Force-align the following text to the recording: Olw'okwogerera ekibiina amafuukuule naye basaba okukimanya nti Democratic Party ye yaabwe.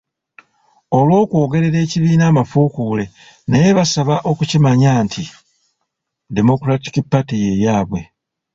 Olw'okwogerera 0.97 1.77
ekibiina 1.85 2.23
amafuukuule 2.27 3.05
naye 3.49 3.69
basaba 3.77 4.15
okukimanya 4.29 4.91
nti 5.05 5.23
Democratic 6.37 6.95
Party 7.11 7.35
ye 7.43 7.51
yaabwe. 7.63 8.01